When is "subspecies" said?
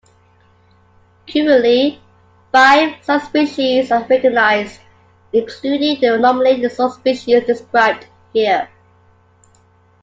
3.03-3.91, 6.71-7.45